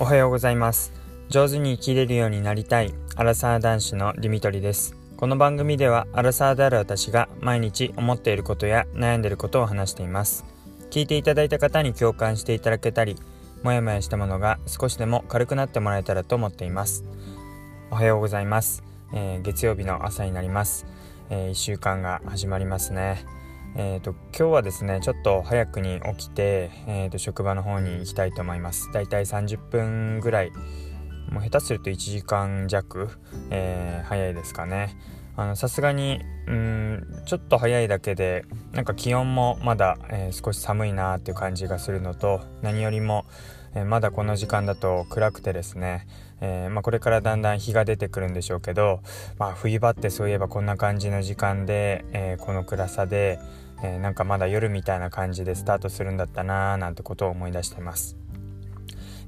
[0.00, 0.92] おはようございます。
[1.28, 4.94] 上手に生きれるようになりたいアラサー男子のディミトリです。
[5.16, 10.44] この番組ではアラサーである私が毎日思っていることや悩んでいることを話しています。
[10.92, 13.16] 聞いていただいた方に共感していただけたり
[13.64, 17.02] もやもやしたものが少しでも軽くなってもらえたらと思っています。
[17.90, 20.86] おはようございます、えー、月曜日の朝になります、
[21.28, 23.37] えー、1週間が始まりますね。
[23.76, 28.90] えーと、今日はですねちょっと早くに起きて、えーと、職場の方に行きたいと思います。
[28.92, 30.52] だいたい30分ぐらい。
[31.30, 33.10] もう下手すると1時間弱、
[33.50, 34.96] えー、早いですかね。
[35.54, 43.24] さすがにうんちょっと早いだけでなんか気温もまだ、えー、少し寒いなっていう感じがするのと何よりも、
[43.74, 46.06] えー、まだこの時間だと暗くてですね、
[46.40, 49.00] えー、まあ、これからだんだん日が出てくるんでしょうけど、
[49.38, 53.38] まあ、冬場ってそういえばこんな感じの時間で、えこの暗さで、
[53.82, 58.16] えなんかまだ夜みたいな感じでスタートするんだったなーなんてことを思い出してます。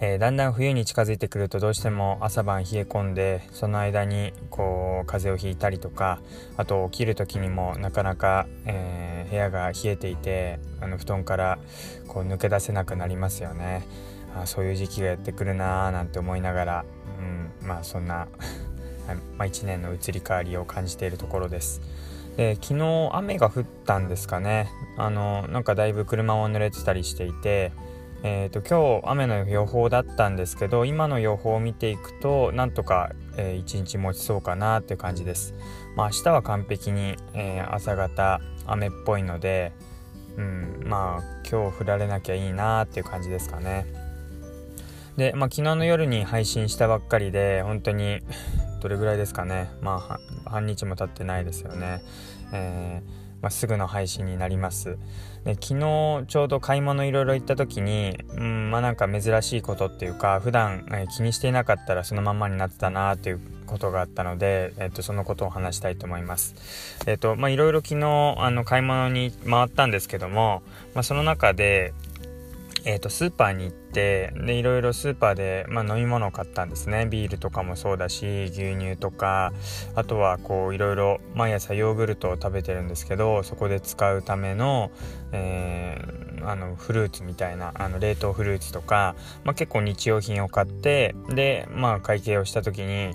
[0.00, 6.20] えー、だんだん冬に近づいてくるとどうしても朝晩冷え込んでその間にこう風邪をひいたりとか
[6.56, 11.58] あと起きる時にもなかなか、えー、部屋が冷えていてあの布団から
[12.06, 13.88] こう抜け出せなくなりますよね
[14.36, 16.84] あそういう時期がやってくるなーなんて思いながら、
[17.62, 18.28] うん、まあそんな
[19.38, 21.80] まあ、1年の移り変わりを感じているところです。
[22.36, 24.68] で昨日雨が降ったんですかね
[24.98, 27.72] あのなんかだいぶ車も濡れてたりしていて
[28.24, 35.54] えーと、今日雨の予報だったんですけど今の予報を見ていくとなんとか、えー、一日持ちそうかなっていう感じです。
[35.94, 39.72] まあ、明日は完璧に、えー、朝方雨っぽいので、
[40.36, 43.86] うん、まあ今日降られなきゃいいなっていう感じですかね。
[45.18, 48.20] で、まあ、昨日の夜に配信したばっかりで本当に
[48.80, 49.68] どれぐらいですかね。
[49.82, 52.00] まあ半日も経ってないですよね。
[52.52, 54.96] えーまあ、すぐの配信になります。
[55.44, 66.54] で昨日ちょうど買い物いろいろ行った時にうんまあなんか珍しいことっていうか普段、えー、気にしていなかったらそのまんまになってたなっていうことがあったので、えー、とそのことを話したいと思います。
[67.06, 70.62] えっ、ー、とまあいろいろ昨日あの買い物に回ったんですけども、
[70.94, 71.92] まあ、その中で
[72.84, 77.06] えーと、スーパーに行ってでいろいろスーパーで、まあ、飲み物を買ったんですね。
[77.06, 79.52] ビールとかもそうだし牛乳とか
[79.94, 84.90] あとはこういろいろ毎朝ヨーグルトを食べてるんですけどそこで使うための,、
[85.32, 93.14] えー、あのフルーツみたいなあの冷凍フルーツとか、まあ、結構日用品を買ってで、まあ、会計をした時に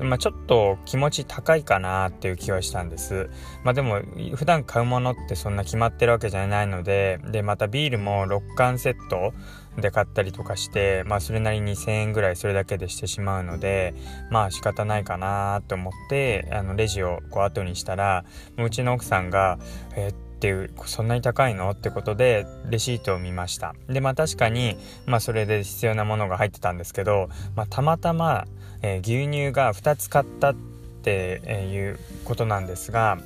[0.00, 3.30] まあ、ちょっと気持ち高いかなっていう気はしたんです。
[3.64, 4.00] まあでも
[4.34, 9.32] 普段買うものってそんな決まってるわけじゃないので、でまたビールも6缶セット
[9.80, 13.94] で買ったりとかして、まあそれなりに1000円ぐらいそれだけでしてしまうので、
[14.30, 18.24] まあ仕方ないかなと思って、あのレジをこう後にしたら、
[18.56, 19.58] うちの奥さんが、
[19.96, 21.68] えーっっていうそんなに高いの？
[21.70, 23.74] ってことでレシートを見ました。
[23.88, 28.46] でまあ確かにまあそれで必要なものが入ってたんですけど、まあ、たまたま、
[28.82, 30.54] えー、牛乳が2つ買ったっ
[31.02, 31.40] て
[31.74, 33.18] いうことなんですが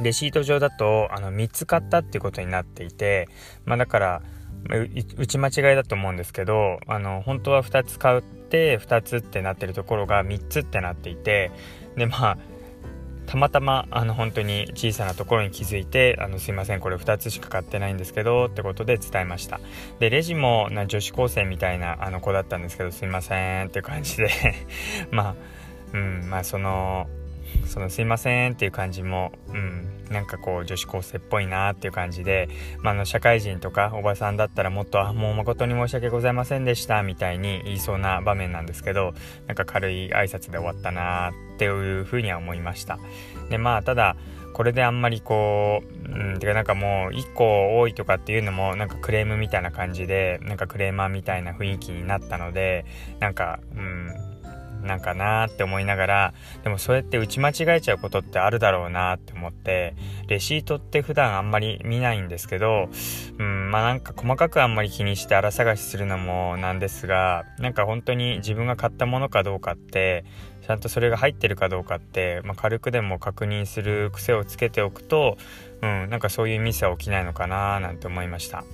[0.00, 3.28] レシート上だとあの3つ買ったっていうことになっていて
[3.66, 4.22] まあだから
[5.18, 11.50] 打ち間違いだと思うんですけどあの本当は2つ買って2つってなってるところが3つってなっていて
[11.96, 12.38] でまあ
[13.30, 19.60] たまたまあの本当に小さなところに気づいてあのすいませんこれ2つしか買ってないんですけどってことで伝えました。
[20.00, 24.30] でレジもな女子高生みたいなあの子だったんですけどすいませんって感じで。
[25.12, 25.34] まあ
[25.92, 27.08] うんまあその
[27.66, 32.48] そのすいませんっていう感じも、うん、なんかこう女子高生っぽいなっていう感じで、
[32.82, 39.14] まあ、の社会人とかおばさんだったらもっと「あもう誠に申し訳ございませんでした」みたいに言いそうな場面なんですけど
[39.46, 42.98] なんか軽い挨拶で終わったなっていうふうには思いました。
[43.50, 44.16] でまあただ
[44.52, 52.84] これであんまりこう、うん、てかなんかもう1個多いとかっていうのもなんかクレームみたいな感じでなんかクレーマーみたいな雰囲気になったので
[53.20, 54.29] なんかうん
[54.82, 59.94] なんかなーって思いながらでもそうやって打ち間違えちゃうことってあるだろうなって思って
[60.28, 62.88] レシートって普段あんまり見ないんですけど
[63.38, 70.24] うんまあなんか細かくあんまり気にして荒探しするのもなんですがなんか本当に自分が買ったものかどうかって
[70.66, 75.36] ちゃんとそれが入ってるかどうかって、まあ、軽くでも確認する癖をつけておくと、
[75.82, 78.64] うん、なんかそういうミスは起きないのかななんて思いました。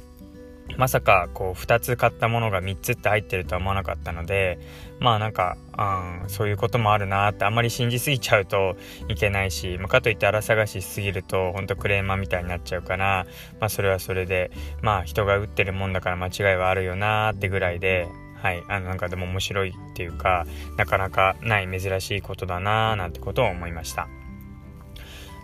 [0.77, 4.59] まさかこう2つ買ったものが3つって入ってるとは思わなかったので
[4.99, 8.77] まあなんか、うん、そういうこともあるなってあんまり信じすぎちゃうと
[9.09, 13.27] いけないし、まあ、かといって荒探ししすぎるとほんとクレーマーみたいになっちゃうから、
[13.61, 14.51] まあ、それはそれで
[14.83, 20.47] まあ人が打ってるもんだから間違いはあるよなってぐらいではい、あのなんかでも面白いっていうか
[20.77, 24.09] なかなかない珍しいことだなーなんてことを思いました。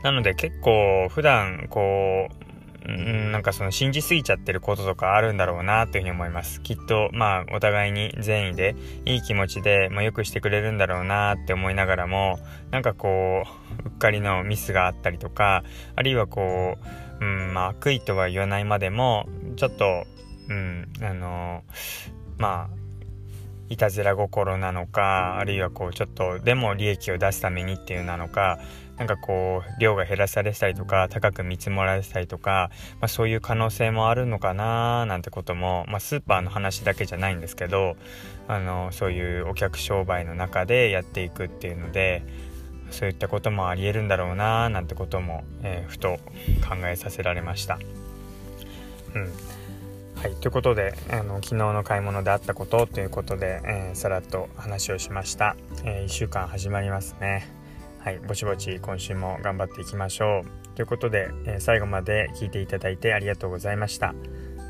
[0.03, 2.52] なので結構普段こう
[2.87, 6.61] なんかその信じすぎちゃってることとかあるんだろうなというふうに思います。
[6.61, 8.75] きっとまあお互いに善意で
[9.05, 12.39] いい気持ちで、まあ、よくしてくれるんだろうなって思いながらも
[12.71, 13.45] なんかこ
[13.85, 15.65] ううっかりのミスがあったりとか
[15.97, 16.79] あるいはこ
[17.21, 20.05] う、うんまあ、悪意とは言わないまでもちょっと
[20.49, 21.63] うんあの
[22.39, 22.82] まあ
[23.73, 28.59] いたずら心なのかあるいはこうちょっとでも利益を出すためにっていうなのか
[28.99, 32.71] なんかこう量が減らされたりとか高く見積もられたりとか、
[33.01, 37.97] まあ、そういう可能性もあるのかななんてことも、まあ、スーパーの話だけじゃないんですけど
[38.47, 42.23] あのそういうお客商売の中でやっていくっていうので
[42.91, 46.19] そういったこともありえるんだろうななんてことも、えー、ふと
[46.69, 47.79] 考えさせられました。
[49.15, 49.62] うん
[50.23, 57.49] はい、ということであの昨日の買い物であったことということで、えー、さらっと話をしました、えー、1週間始まりますね。
[57.99, 60.77] はいぼちぼち今週も頑張っていきましょう。
[60.77, 64.15] ということで、えー、最後まで聞いていただいてありがとうございました。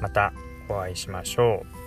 [0.00, 0.32] また
[0.70, 1.81] お会いしましょう。